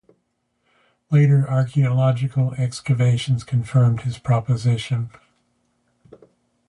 Later 1.11 1.47
archaeological 1.47 2.53
excavations 2.55 3.43
confirmed 3.43 4.01
his 4.01 4.17
proposition. 4.17 5.11